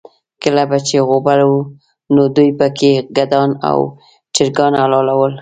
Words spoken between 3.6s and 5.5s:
او چرګان حلالول.